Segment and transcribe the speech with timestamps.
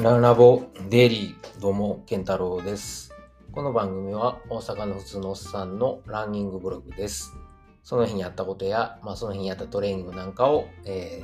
[0.00, 3.12] ランラボデイリー、どうも、ケンタロウです。
[3.50, 7.34] この番組は大阪の普通のおっさんのランニングブログです。
[7.82, 11.22] その日にやったことや、まあ、その日にやったトレーニングなんかを喋、え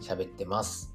[0.00, 0.94] ー、ってます。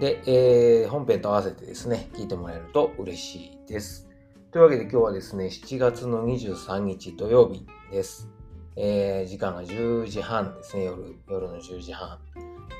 [0.00, 3.36] で、えー本編と合わせてですね、聞いてもらえると嬉し
[3.66, 4.08] いです。
[4.50, 8.30] というわけで今日はですね、7月の23日土曜日です。
[8.76, 12.18] えー時間が10時半ですね、夜、夜の10時半。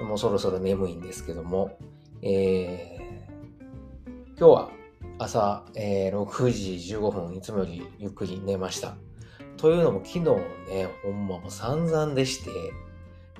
[0.00, 1.76] もうそろそろ眠いんですけども、
[2.22, 2.97] えー
[4.40, 4.70] 今日は
[5.18, 8.94] 朝、えー6時15分、いつもよりゆっくり寝ました。
[9.56, 10.26] というのも昨日
[10.70, 12.52] ね、ほんまも散々でして、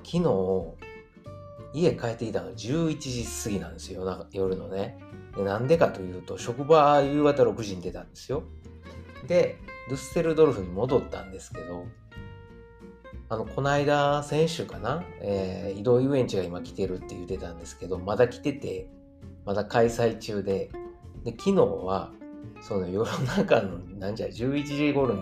[0.03, 0.73] 昨日、
[1.71, 4.97] 家帰ってきたのが11時過ぎなんですよ、夜のね。
[5.37, 8.43] なんでかというと、職場夕方6時に出たんですよ。
[9.25, 9.57] で、
[9.87, 11.85] ドゥッセルドルフに戻ったんですけど、
[13.29, 18.89] あの、この間、先週かな、えー移動遊園地が今来てるって言ってたんですけど、まだ来てて、
[19.45, 20.69] まだ開催中で、
[21.23, 22.11] で、昨日は、
[22.61, 25.21] その夜中の、なんじゃ、11時頃に、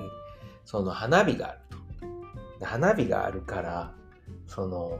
[0.65, 1.77] その花火があると。
[2.59, 3.93] で花火があるから、
[4.47, 4.99] その、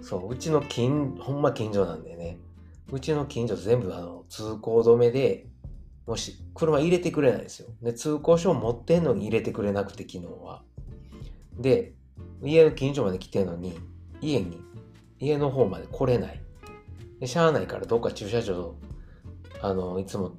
[0.00, 2.38] そう、うちの近、ほんま近所なんでね、
[2.92, 5.46] うちの近所全部あの通行止めで、
[6.06, 7.68] もし車入れてくれないんですよ。
[7.82, 10.62] で、通行証持ってんのに入れてくれなくて、昨日は。
[11.58, 11.94] で、
[12.42, 13.78] 家の近所まで来てんのに、
[14.20, 14.60] 家に、
[15.18, 16.40] 家の方まで来れない。
[17.20, 18.74] で、しゃあないからどっか駐車場、
[19.64, 20.36] あの、いつも、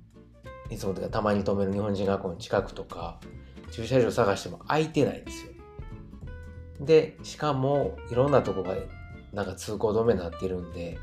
[0.70, 3.20] いつもというかたまに止める日本人学校の近くとか、
[3.72, 5.52] 駐車場探しても空いてないんですよ。
[6.82, 8.76] で、しかも、いろんなとこが、
[9.34, 11.00] なんか通行止めになってるんで、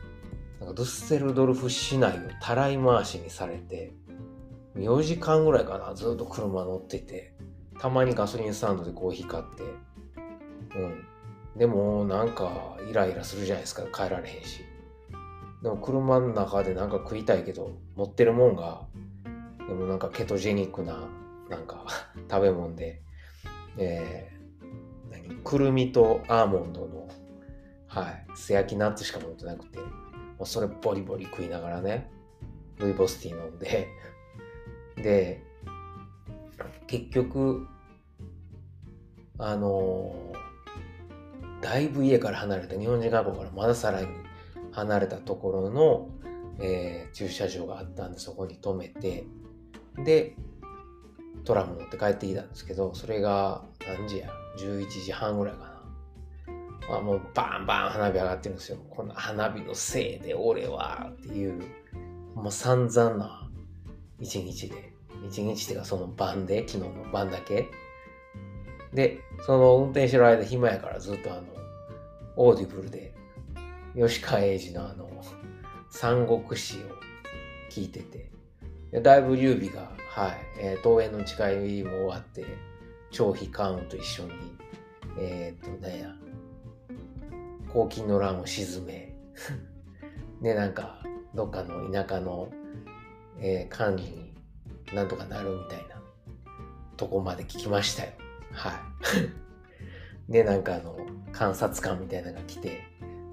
[0.61, 3.93] なんかドゥッセルドルフ市内をたらい回しにされて、
[4.77, 7.35] 4時間ぐらいかな、ずっと車乗ってて、
[7.81, 9.65] たまにガソリンスタンドでコーヒー買って、
[10.79, 11.05] うん。
[11.59, 14.61] でも、なんか、イライラするじゃないですか、帰られへんし。
[15.63, 18.83] でも、車の中でなんか食いたいけど、持ってるもんが、
[19.69, 21.09] でもなんかケトジェニックな、
[21.49, 21.87] なんか、
[22.31, 23.01] 食べ物で、
[23.79, 25.37] えー、何？
[25.37, 27.09] くるみとアーモンドの、
[27.87, 29.87] はい、素焼きナッツしか持ってなくて、も
[30.41, 32.11] うそれボリボリ食いながらね、
[32.79, 33.89] ルイボスティー飲んで、
[34.97, 35.43] で、
[36.89, 37.67] 結局、
[39.39, 40.43] あのー
[41.63, 44.09] だいぶ家から離れた、日本人学校からまださらに
[44.73, 46.09] 離れたところの、
[46.61, 49.27] えー駐車場があったんで、そこに止めて、
[50.05, 50.35] で、
[51.45, 56.97] トラム乗って帰ってきたんですけど、それが何時や ?11 時半ぐらいかな。
[56.97, 58.79] あもうバンバン花火上がってるんですよ。
[58.91, 61.63] この花火のせいで俺はっていう、
[62.35, 63.49] もう散々な
[64.19, 64.93] 一日で。
[65.25, 67.71] 一日っていうかその晩で、昨日の晩だけ。
[68.93, 71.43] で、その運転してる間暇やからずっとあの、
[72.37, 73.15] オーディブルで、
[73.95, 75.11] 吉川英治のあの、
[75.91, 76.81] 三国志を
[77.71, 78.31] 聞いてて、
[79.01, 82.45] だいぶ劉備が、はい、えー桃園の誓いも終わって、
[83.11, 84.31] 張飛関羽と一緒に、
[85.19, 86.15] えーっと、なんや、
[87.73, 89.15] 黄金の乱を沈め、
[90.41, 91.03] で、なんか、
[91.35, 92.49] どっかの田舎の、
[93.39, 94.35] えー管理に
[94.95, 96.01] なんとかなるみたいな
[96.97, 98.13] とこまで聞きましたよ。
[98.53, 98.71] は
[100.29, 100.29] い。
[100.33, 100.97] で、なんかあの、
[101.33, 102.92] 観察官みたいなのが来て、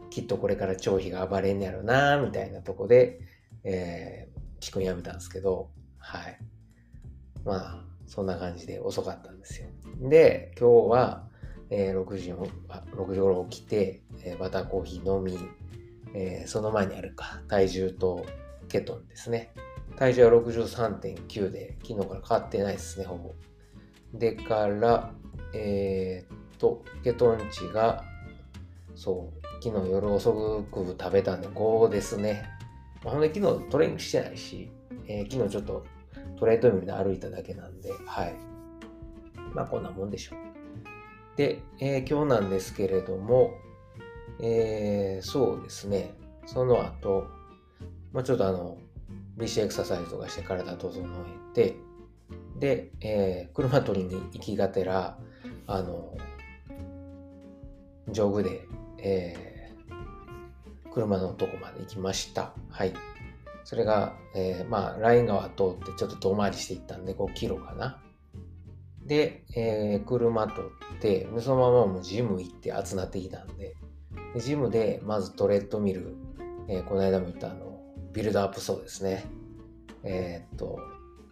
[0.09, 3.19] きっとこれから張飛が暴れんねやろな、みたいなとこで、
[3.63, 6.39] えー、聞くんやめたんですけど、はい。
[7.45, 9.69] まあ、そんな感じで遅かったんですよ。
[10.09, 11.27] で、今日は、
[11.69, 15.37] えー6時、6時頃起きて、えーバターコーヒー飲み、
[16.13, 18.25] えーその前にあるか、体重と
[18.67, 19.53] ケトンですね。
[19.95, 23.35] 体重は63.9で、昨日から変わってないですね、ほぼ。
[24.13, 25.13] でから、
[25.53, 28.03] えーっと、ケトン値が、
[28.95, 30.31] そう、昨日夜遅
[30.71, 32.49] く食べたんで5ですね。
[33.03, 34.71] まあ、ほんで昨日トレーニングしてないし、
[35.07, 35.85] えー昨日ちょっと
[36.37, 38.35] トレードミルで歩いただけなんで、はい。
[39.53, 40.39] まあこんなもんでしょう。
[41.37, 43.51] で、えー今日なんですけれども、
[44.41, 46.13] えーそうですね、
[46.45, 47.27] その後、
[48.13, 48.77] まあ、ちょっとあの、
[49.37, 51.05] BC エクササイズとかして体整
[51.53, 51.75] えて、
[52.59, 55.17] で、えー車取りに行きがてら、
[55.67, 56.17] あの、
[58.09, 58.61] ジョグで、
[59.03, 59.49] えー
[60.91, 62.53] 車のとこまで行きました。
[62.69, 62.93] はい。
[63.63, 68.01] それが、えーまあ、ライン川通ってちょっと遠回りしていったんで5キロかな。
[69.05, 70.67] で、えー車取
[70.97, 73.75] って、そのままもジム行って集まってきたんで、
[74.33, 76.15] でジムでまずトレッドミル、
[76.67, 77.79] えーこの間も言ったあの、
[78.13, 79.25] ビルドアップ走ですね。
[80.03, 80.79] えーっと、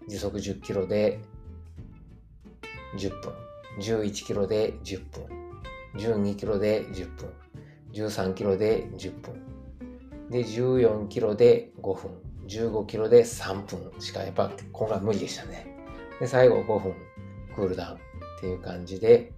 [0.08, 1.20] 時速10キロで
[2.98, 3.34] 10分、
[3.80, 5.26] 11キロで10分、
[5.96, 7.34] 12キロで10分、
[8.06, 9.42] 13キロで10分。
[10.30, 12.12] で、14キロで5分、
[12.48, 15.68] 15キロで3分しかやっぱ今回無理でしたね。
[16.20, 16.94] で、最後5分
[17.56, 18.00] クールダウンっ
[18.40, 19.34] ていう感じで、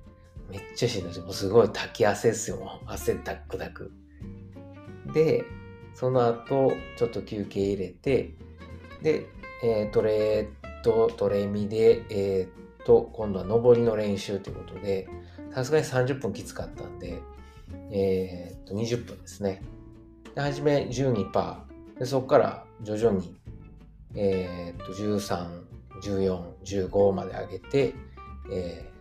[0.50, 1.21] めっちゃしんどい。
[1.21, 2.81] もうすごい滝汗ですよ。
[2.85, 3.91] 汗ダックダク。
[5.13, 5.44] で、
[5.94, 8.33] その後、ちょっと休憩入れて、
[9.01, 9.27] で、
[9.63, 15.07] えー、トレーとトレミで、えー、と、今度は上りの練習ということで、
[15.53, 17.21] さすがに30分きつかったんで、
[17.92, 19.62] えー、と、20分ですね。
[20.36, 21.56] で、初め12%。
[21.98, 23.36] で、そこから徐々に、
[24.16, 25.62] えー、と、13、
[26.01, 27.94] 14、15まで上げて、
[28.51, 28.92] え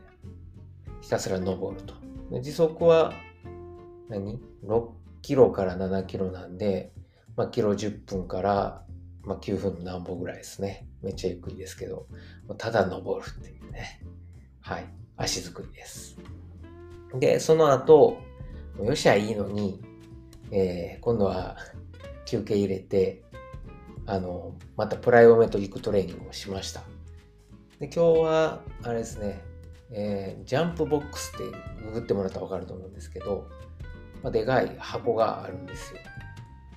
[1.01, 1.95] ー、ひたすら登ると。
[2.31, 3.13] で時速は
[4.09, 4.89] 何、6
[5.23, 6.93] キロから7キロなんで、
[7.37, 8.83] まあ、キロ10分から、
[9.23, 10.87] まあ、9分の何歩ぐらいですね。
[11.03, 12.07] めっちゃゆっくりですけど、
[12.57, 14.03] ただ登るっていうね。
[14.61, 14.87] はい。
[15.17, 16.17] 足作りです。
[17.19, 18.19] で、その後、
[18.85, 19.81] よしゃいいのに、
[20.51, 21.57] えー、今度は
[22.27, 23.23] 休憩入れて、
[24.07, 26.83] あの、またプライオメトリックトレーニングをしました。
[27.79, 29.43] で、今日は、あれですね、
[29.91, 31.45] えー、ジャンプボックスって
[31.85, 33.49] ググってもらったらわかると思うんですけど、
[34.23, 36.01] まあ、でかい箱があるんですよ。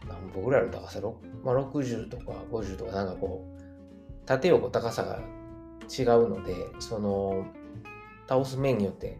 [0.07, 0.71] 何歩ぐらいある？
[0.71, 1.00] 高さ、
[1.44, 5.19] まあ、60とか50とかなんかこう、縦横高さが
[5.89, 7.45] 違うので、その、
[8.27, 9.19] 倒す面によって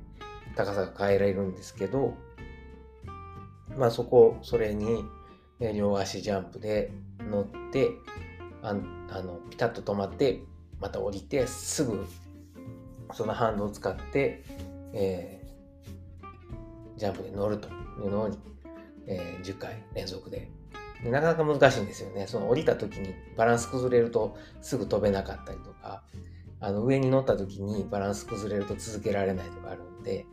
[0.55, 2.13] 高さが変えられるんですけど、
[3.77, 5.06] まあそこ、それに、
[5.59, 7.91] 両足ジャンプで乗って、
[8.63, 8.73] ああ
[9.21, 10.41] の、ピタッと止まって、
[10.79, 12.06] また降りて、すぐ、
[13.13, 14.44] そのハンドを使って、
[14.94, 17.71] えー、ジャンプで乗るとい
[18.03, 18.29] うのを、
[19.07, 20.50] えー、10回連続で
[21.03, 21.09] で。
[21.09, 22.27] なかなか難しいんですよね。
[22.27, 26.03] その降りた時にバランス崩れるとすぐ飛べなかったりとか、
[26.59, 30.25] あの上に乗った時にバランス崩れると続けられないとかあるんで、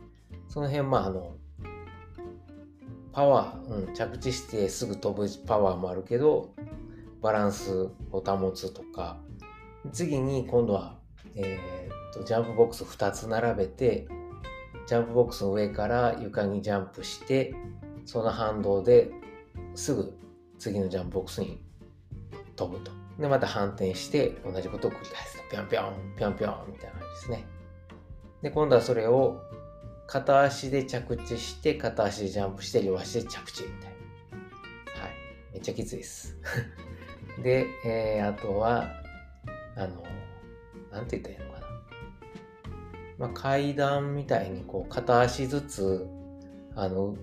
[0.47, 1.35] その辺、まあ、あの、
[3.11, 6.53] パワー、うん、着地してすぐ飛ぶパワーもあるけど、
[7.21, 9.17] バランスを保つとか、
[9.91, 10.97] 次に今度は、
[11.35, 14.07] えー、とジャンプボックス2つ並べて、
[14.87, 17.53] ジャンプボックスの上から床にジャンプして、
[18.05, 19.11] その反動で
[19.75, 20.17] すぐ
[20.57, 21.63] 次のジャンプボックスに
[22.55, 22.91] 飛ぶと。
[23.19, 25.43] で、また反転して同じことを繰り返すと。
[25.49, 27.45] ぴょんぴょん、ぴょんぴょんみたいな感じですね。
[28.41, 29.41] で、今度はそれを
[30.09, 33.91] 片足で着地して、片足でジャンプして、両足で着地みたい
[34.95, 35.03] な。
[35.03, 35.11] はい。
[35.53, 36.35] めっちゃきついです。
[37.43, 38.89] で、えー、あとは、
[39.75, 40.03] あの、
[40.91, 41.67] なんて言ったらいいのかな。
[43.19, 46.07] まあ、階段みたいに、こう、片足ずつ、
[46.73, 47.15] あの、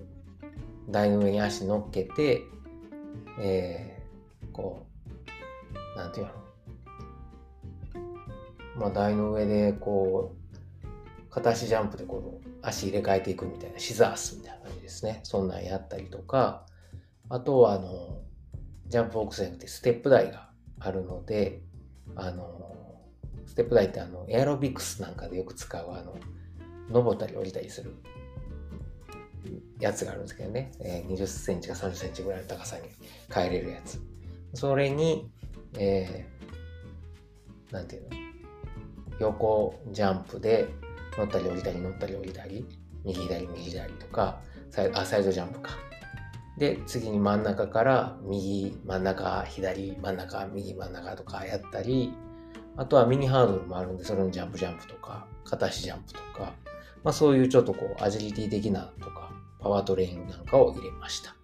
[0.89, 2.43] 台の上に足乗っけて、
[3.37, 4.85] えー、こ
[5.95, 6.31] う、なんていうの
[8.77, 10.46] まあ、台の上で、こう、
[11.37, 15.19] 片足ジャンプでこの足入れ替えていくみたいな、シザースみたいな感じですね。
[15.23, 16.65] そんなんやったりとか、
[17.29, 18.21] あとはあの、
[18.87, 20.49] ジャンプボックスじゃなくてステップ台が
[20.79, 21.61] あるので、
[22.15, 23.03] あの、
[23.45, 26.15] ステップ台ってあの、エアロビクスなんかでよく使うあの、
[26.89, 27.93] 登ったり降りたりする
[29.79, 32.83] やつがあるんですけどね、えー、20センチか30センチぐらいの高さに
[33.31, 34.01] 変えれるやつ。
[34.55, 35.29] それに、
[35.77, 38.09] えー、なんていうの？
[39.19, 40.67] 横ジャンプで
[41.17, 42.65] 乗ったり降りたり乗ったり降りたり、
[43.03, 45.71] 右左右左とか、サイあサイドジャンプか。
[46.57, 52.13] で、次に真ん中から右、真ん中、左、真ん中、右、真ん中とかやったり、
[52.75, 56.53] あとはミニハードルもあるんで、それのジャンプジャンプとか、片足ジャンプとか、
[57.03, 61.35] まあそういうちょっとこう、アジリティ的なとか、パワートレーニングなんかを入れました。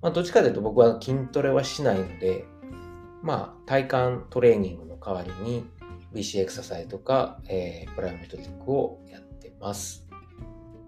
[0.00, 2.44] まあどっちかというと僕は筋トレはしないので、
[3.22, 5.64] まあ体幹トレーニングの代わりに、
[6.14, 10.06] BC エクササイズとか、えー、プライメトリックをやってます。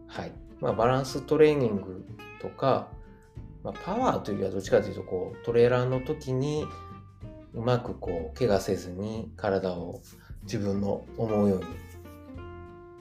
[0.06, 0.32] はい。
[0.60, 2.04] まあ、バランストレーニング
[2.40, 2.88] とか、
[3.62, 6.66] まあ、パワーというよりはどっちかというと、こう、トレーラーの時に
[7.54, 10.00] うまくこう、怪我せずに体を
[10.42, 11.64] 自分の思うように、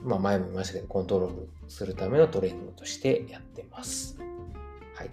[0.02, 4.18] まあ、前も言いましたけど、コントロールするためのトレーニングとしてやってます。
[4.94, 5.10] はい。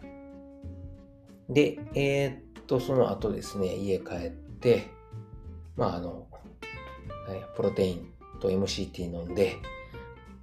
[1.50, 4.90] で、えー、っと、その後ですね、家帰って、
[5.76, 6.28] まあ、あの、
[7.56, 9.58] プロテインと MCT 飲んで、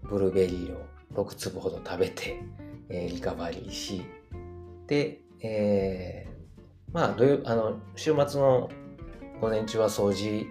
[0.02, 2.40] ブルーベリーを6粒ほど食べて、
[2.88, 4.02] えー、リカバリーし、
[4.86, 8.70] で、えー、まあ土曜、あの、週末の
[9.40, 10.46] 午前中は掃除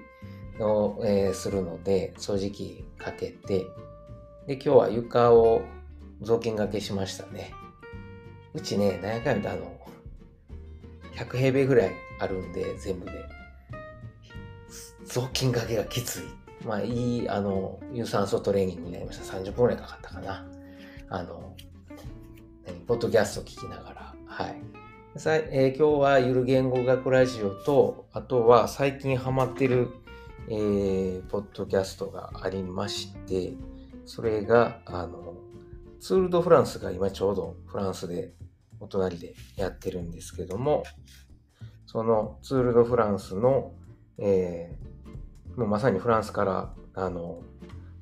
[0.59, 3.65] を、えー、するので、掃除機かけて、
[4.47, 5.61] で、今日は床を
[6.21, 7.51] 雑巾がけしましたね。
[8.53, 9.77] うちね、何やかんやあの、
[11.15, 13.36] 100平米ぐらいあるんで、全部で。
[15.07, 16.21] 雑巾がけがきつい。
[16.65, 19.37] まあ、いい、あの、有酸素トレーニングになりました。
[19.37, 20.45] 30分くらいかかったかな。
[21.09, 21.55] あの、
[22.85, 24.61] ポッドキャストを聞きながら、はい。
[25.15, 29.89] さえー、今日はゆる言語学ラジオと、あとは最近ハマってる、
[30.49, 33.53] えー、ポッドキャストがありまして、
[34.05, 35.35] それが、あの、
[35.99, 38.33] ツール・ド・フランスが今ちょうどフランスで
[38.79, 40.83] お隣でやってるんですけども、
[41.85, 43.71] そのツール・ド・フランスの、
[44.17, 44.96] えー、
[45.57, 47.41] もうまさにフランスから、あの、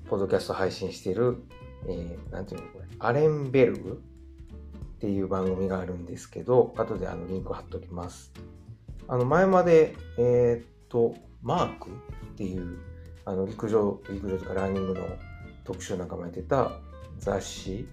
[0.09, 1.37] ポッドキャスト配信してる、
[1.87, 4.03] えー、なんていうのこれ、アレンベルグ
[4.97, 8.33] っていう番組があるんですけど、後であのリンク貼っておきます。
[9.07, 11.93] あの、前まで、えー、っと、マークっ
[12.35, 12.77] ていう、
[13.23, 15.05] あの、陸上、陸上とかランニングの
[15.63, 16.73] 特集なんかもやってた
[17.19, 17.87] 雑誌、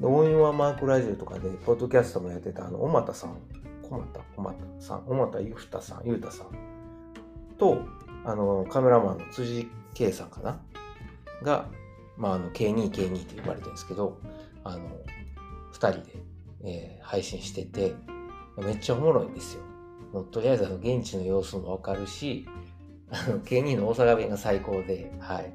[0.00, 3.36] オンワマークラジオとかで、ポッドキャストもやってた、あの、小俣さん、
[3.82, 6.46] 小俣、小俣さん、小俣ゆふたさん、ゆうたさん。
[7.58, 7.84] と、
[8.24, 10.60] あの、カメラマンの辻圭さんかな？
[11.42, 11.66] が、
[12.16, 14.18] まあ、あの、K2、K2 って呼ばれてるんですけど、
[14.64, 14.80] あの、
[15.72, 16.22] 2人で、
[16.64, 17.94] えー、配信してて、
[18.58, 19.62] めっちゃおもろいんですよ。
[20.12, 22.46] もうとりあえずあの現地の様子もわかるし、
[23.10, 25.52] あの、K2 の大阪弁が最高で、はい。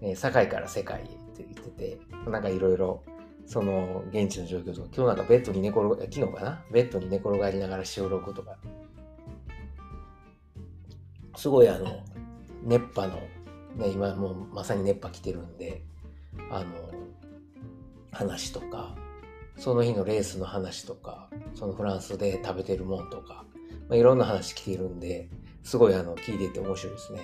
[0.00, 3.02] えー、堺から世界へって言ってて、なんかいろいろ、
[3.44, 6.64] その、現地の状況とか、今日なんかベッドに寝転が、昨日かな？
[6.70, 8.56] ベッドに寝転がりながら収録とか、
[11.38, 12.02] すごいあの、
[12.64, 13.14] 熱波の、
[13.76, 15.84] ね、今もうまさに熱波来てるんで、
[16.50, 16.66] あの、
[18.10, 18.96] 話とか、
[19.56, 23.44] その日のレースの話とか、そのフランスで食べてるもんとか、
[23.88, 25.28] まあ、いろんな話来てるんで、
[25.62, 27.20] すごいあの、聞いてて面白いですね。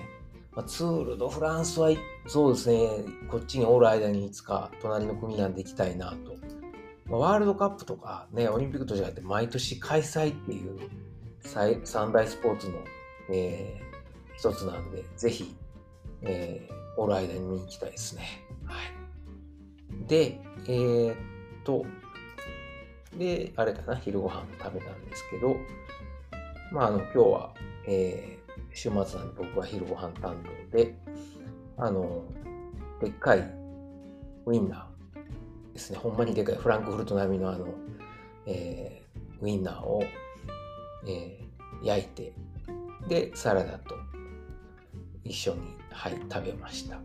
[0.53, 1.89] まあ、ツール・ド・フランスは、
[2.27, 2.89] そうですね、
[3.27, 6.37] こっちにおる間にいつか隣の国なんで行きたいなと。
[7.05, 10.79] ま、ワールドカップとかね、オリンピックと違って毎年開催っていう
[11.83, 12.77] 三大スポーツの、
[13.29, 13.81] え、
[14.37, 15.55] 一つなんで、ぜひ、
[16.21, 18.23] えー、おる間に見に行きたいですね。
[18.65, 20.07] はい。
[20.07, 21.17] で、えー、っ
[21.63, 21.85] と、
[23.17, 25.55] で、あれかな、昼ご飯食べたんですけど、
[26.71, 27.53] まあ、あの、今日は、
[27.87, 30.35] えー、週末なんで僕は昼ご飯担
[30.71, 30.95] 当で、
[31.77, 32.25] あの、
[32.99, 33.39] でっかい
[34.45, 37.67] ウインナーですね、ほんまにでかいフランクフルト並みのあの、
[38.45, 40.03] えー、ウインナーを、
[41.07, 42.33] えー、焼いて、
[43.07, 43.95] で、サラダと
[45.25, 46.99] 一緒に、はい、食べました。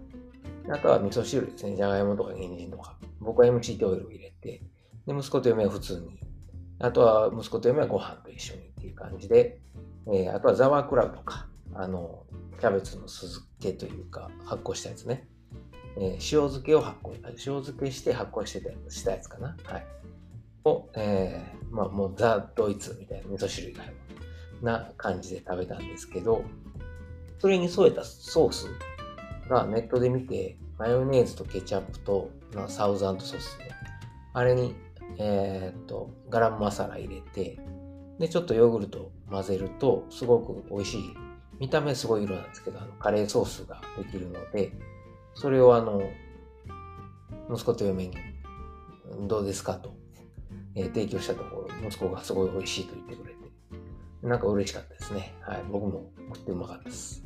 [0.68, 2.96] あとは味噌汁ですね、じゃがいもとか人参とか。
[3.20, 4.62] 僕は MCT オイルを入れて、
[5.06, 6.20] で、息子と嫁は普通に。
[6.78, 9.60] あとは息子と嫁はご飯と一緒にっていう感じで、
[10.06, 12.24] えー、あとはザワークラウとか、あの、
[12.58, 15.28] キャベツの酢漬けというか、発酵したやつね。
[15.96, 19.56] えー、塩漬けを発酵、塩漬けして発酵してたしたやつかな。
[19.64, 19.86] はい。
[20.64, 23.92] を、えー、まあもうザ・ドイツみたいな味噌汁以外
[24.62, 26.44] な感じで食べたんですけど、
[27.40, 28.68] それに添えたソース
[29.48, 33.70] がネットで見て、マヨネーズとケチャップと、まあ、サウザンドソースね。
[34.32, 34.76] あれに、
[35.18, 37.58] えー、っと、ガラムマサラ入れて、
[38.18, 41.14] で、ちょっとヨーグルト混ぜると、すごく美味しい
[41.58, 44.72] 見た目すごい色なんですけど、あのカレーソースができるので、
[45.34, 46.02] それをあの、
[47.50, 48.16] 息子と嫁に、
[49.26, 49.74] どうですか？
[49.74, 49.94] と、
[50.74, 53.40] えー、提供したところ、息子がすごい美味しいと言ってくれて、
[54.22, 55.34] なんか嬉しかったですね。
[55.40, 55.64] はい。
[55.70, 57.24] 僕も食ってうまかったです。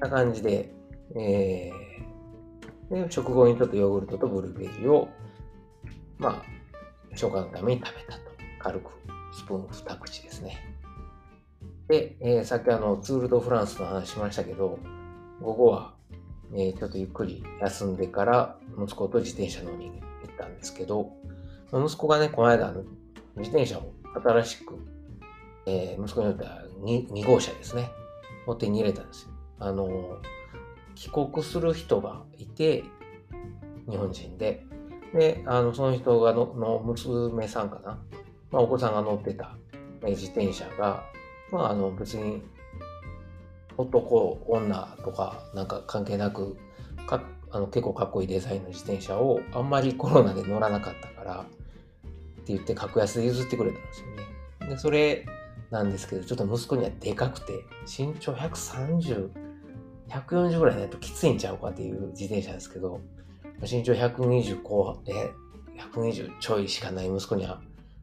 [0.00, 0.70] こんな感じで、
[1.14, 5.08] えー、で食後にちょっとヨーグルトとブルーベリーを、
[6.18, 8.26] まあ、消化のために食べたと。
[8.58, 8.90] 軽く、
[9.32, 10.58] スプーン2口ですね。
[11.88, 14.78] で、えー、さっきあの、ツール・ド・フランスの話しましたけど、
[15.40, 15.94] 午後は、
[16.52, 21.12] えー、ちょっとゆっくり休んでから、息子と自転車乗りに行ったんですけど、
[21.72, 22.72] 息子がね、この間、
[23.36, 24.74] 自転車を新しく、
[25.66, 27.88] えー、息子によっては 2, 2号車ですね、
[28.46, 29.35] を手に入れたんですよ。
[29.58, 30.18] あの、
[30.94, 32.84] 帰国する人がいて、
[33.88, 34.64] 日本人で、
[35.14, 37.98] で、あの、その人がの、の娘さんかな、
[38.50, 39.56] まあ、お子さんが乗ってた、
[40.02, 41.04] え自転車が、
[41.50, 42.42] まあ、あの別に
[43.76, 46.56] 男、女とかなんか関係なく
[47.06, 51.44] かあの結構かっこいいデザインの自転車をあんまりコロナで乗らなかったからっ
[52.44, 54.68] て言って格安で譲ってくれたんですよね。
[54.70, 55.26] で、それ
[55.70, 59.30] なんですけど、ちょっと息子にはでかくて、身長130、
[60.08, 63.00] 140ぐらいないときついんちゃうかっていう自転車ですけど、
[63.62, 65.30] 身長120後半、え、
[65.78, 67.60] 120ちょいしかない息子には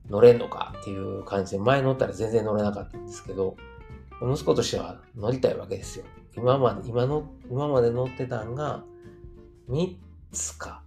[0.10, 3.56] 乗れんのかっていう感じで、前乗ったら全然乗れなかったんですけど、
[4.22, 6.06] 息子としては乗りたいわけですよ。
[6.36, 8.84] 今まで、今の、今まで乗ってたんが、
[9.70, 9.96] 3
[10.32, 10.84] つか、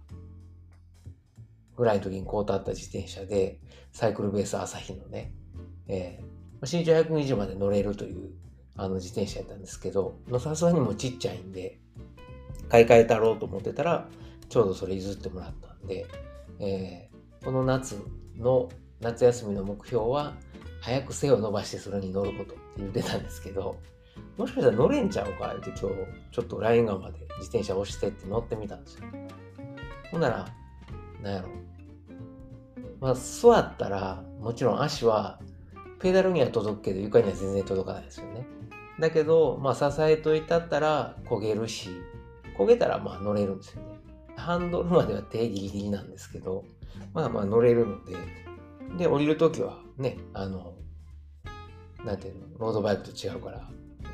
[1.75, 3.59] ぐらいの時にこうたった自転車で、
[3.91, 5.31] サイクルベース朝日のね、
[5.87, 8.31] えー、身長120まで乗れるという
[8.77, 11.79] あの自転車やったんですけど、さすがにもちっちゃいんで、
[12.69, 14.07] 買い替えたろうと思ってたら、
[14.49, 16.05] ちょうどそれ譲ってもらったんで、
[16.59, 17.97] えー、この夏
[18.37, 18.69] の
[19.01, 20.35] 夏休みの目標は、
[20.81, 23.77] 早く背を伸ばしてそれに乗ることって言ってたんですけど、
[24.37, 25.81] もしかしたら乗れんちゃうかって今日、
[26.31, 29.05] ちょっとライン川まで自転車押してって乗ってみたんですよ。
[30.11, 30.47] ほんなら、
[31.21, 31.49] なんやろ。
[32.99, 35.39] まあ、座ったら、もちろん足は、
[35.99, 38.45] ペダルには届くけど、床には全然届かないですよね。
[38.99, 41.89] だけど、まあ、支えといたったら焦げるし、
[42.57, 43.87] 焦げたらまあ乗れるんですよね。
[44.35, 46.63] ハンドルまでは手ギリギリなんですけど、
[47.13, 48.15] まあまあ乗れるので、
[48.97, 50.73] で、降りるときはね、あの、
[52.05, 53.69] なんていうの、ロードバイクと違うから、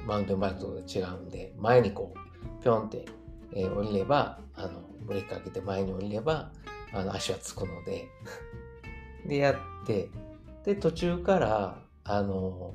[0.05, 3.05] マウンテンバイクと違うんで、前にこう、ぴょんって、
[3.53, 6.51] えー、降りれば、あの、ブレーキかけて前に降りれば、
[6.93, 8.07] あの、足はつくので
[9.27, 10.09] で、やって、
[10.65, 12.73] で、途中から、あの、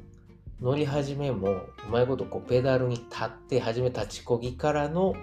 [0.60, 5.14] 乗り始めも、うまいことこう、ペダルに立って、初め立ちこぎからの、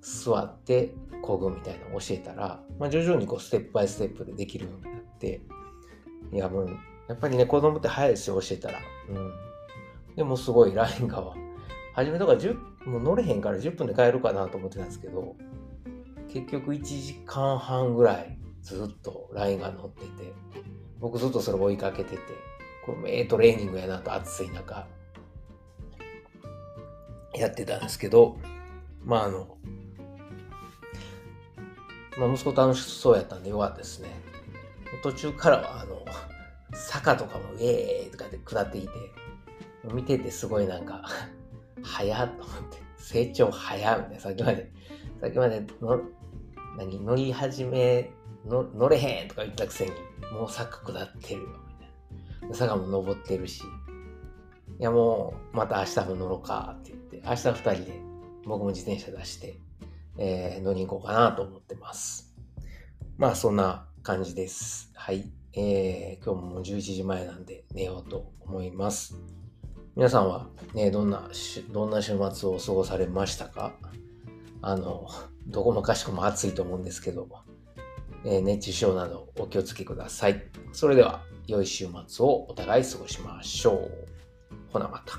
[0.00, 5.40] 座ってこぐみたいなのを教えたら、まあ、徐々にこうステップバイステップでできるようになって、
[6.32, 6.68] いやもう、
[7.08, 8.78] やっぱりね、子供って早いですよ、教えたら。
[9.08, 9.32] うん。
[10.16, 11.32] でもすごいラインが、
[11.94, 15.36] 初めとか10、もう乗れへんから10分で帰るかなと思ってたんですけど、
[16.28, 20.34] 結局1時間半ぐらいずっとラインが乗ってて、
[20.98, 22.18] 僕ずっとそれ追いかけてて、
[22.84, 24.86] これええトレーニングやなと暑い中、
[27.34, 28.36] やってたんですけど、
[29.02, 29.56] まああの、
[32.18, 34.10] まあ息子楽しそうやったんでよかったですね。
[35.02, 36.04] 途中からはあの、
[36.74, 38.88] 坂とかもウェーとかで下っていて、
[39.92, 41.04] 見ててすごいなんか
[41.82, 44.72] 早っと思って、成長早みたいな、さっきまで、
[45.20, 46.00] さっきまでの、
[46.76, 48.10] 何、乗り始め、
[48.46, 49.92] の乗れへんとか言ったくせに、
[50.32, 51.48] もう坂下ってるよ、
[52.52, 53.62] 坂も登ってるし、
[54.78, 58.00] いやもう、また明日も乗ろうかって言って、明日二人で
[58.44, 59.58] 僕も自転車出して、
[60.18, 62.34] えー、乗りに行こうかなと思ってます。
[63.16, 64.90] まあそんな感じです。
[64.94, 65.32] はい。
[65.56, 69.16] えー、今日ももう11時前なんで寝ようと思います。
[69.94, 71.30] 皆さんはね、どんな、
[71.70, 73.76] どんな週末を過ごされましたか？
[74.62, 75.08] あの、
[75.46, 77.28] どこもかしこも暑いと思うんですけど、
[78.24, 80.42] え、熱中症などお気をつけください。
[80.72, 83.90] それでは、良い週末をお互い過ごしましょう。
[84.72, 85.18] ほなまた。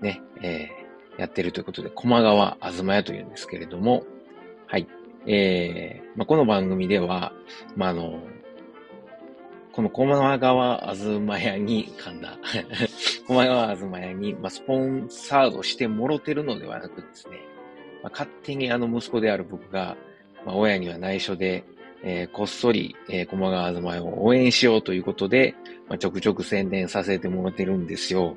[0.00, 4.04] ね、えー、やってるということで、駒川あずま屋というんですけれども、
[4.66, 4.86] はい。
[5.26, 7.32] えー、まあ、この番組では、
[7.76, 8.20] まあ、あの、
[9.72, 12.38] この駒川あずま屋に、噛んだ。
[13.26, 17.38] 駒川あずま屋に、まあ、スポンサードしてもろてるのではなくですね、
[18.02, 19.96] まあ、勝手にあの息子である僕が、
[20.44, 21.64] まあ、親には内緒で、
[22.02, 25.54] えー、こっそり、えー、駒川あずま屋を応援しようということで、
[25.88, 28.36] まあ、ちょくちょく宣伝させてもらってるんですよ。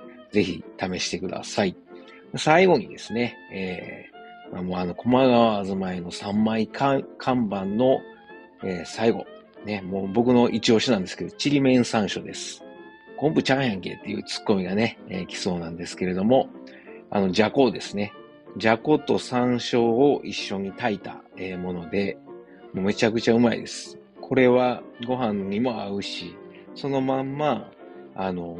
[0.31, 1.75] ぜひ試してください。
[2.37, 7.99] 最後にですね、えー、もうあの、駒川あずまいの3枚看板の、
[8.63, 9.25] えー、最後、
[9.65, 12.63] ね、もう僕の一押しなんですけど、ちりめん山椒です。
[13.17, 16.49] 昆布ちゃんやんけっていうツッコミがね、えー、来そうなんですけれども、
[17.09, 18.13] あの、じゃこですね。
[18.57, 22.17] じゃこと山椒を一緒に炊いた、えー、もので、
[22.73, 23.97] もうめちゃくちゃうまいです。
[24.21, 26.35] これはご飯にも合うし、
[26.73, 27.69] そのまんま、
[28.15, 28.59] あの、